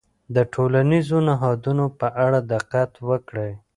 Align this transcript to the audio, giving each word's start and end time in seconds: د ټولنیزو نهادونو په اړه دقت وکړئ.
د 0.35 0.37
ټولنیزو 0.53 1.17
نهادونو 1.27 1.85
په 1.99 2.07
اړه 2.25 2.39
دقت 2.53 2.91
وکړئ. 3.09 3.51